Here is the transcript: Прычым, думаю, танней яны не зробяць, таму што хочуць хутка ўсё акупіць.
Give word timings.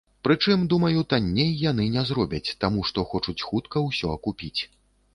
Прычым, 0.27 0.63
думаю, 0.71 1.03
танней 1.13 1.51
яны 1.71 1.87
не 1.97 2.03
зробяць, 2.13 2.55
таму 2.65 2.79
што 2.91 3.07
хочуць 3.15 3.39
хутка 3.47 3.89
ўсё 3.89 4.07
акупіць. 4.19 4.61